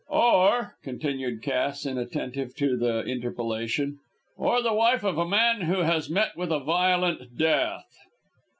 "Or," 0.09 0.77
continued 0.81 1.43
Cass, 1.43 1.85
inattentive 1.85 2.55
to 2.55 2.75
the 2.75 3.01
interpolation, 3.03 3.99
"or 4.35 4.63
the 4.63 4.73
wife 4.73 5.03
of 5.03 5.19
a 5.19 5.27
man 5.29 5.61
who 5.61 5.81
has 5.81 6.09
met 6.09 6.35
with 6.35 6.51
a 6.51 6.57
violent 6.59 7.37
death." 7.37 7.85